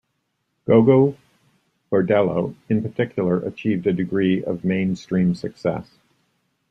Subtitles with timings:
[0.65, 1.15] Gogol
[1.91, 5.99] Bordello, in particular, achieved a degree of mainstream success.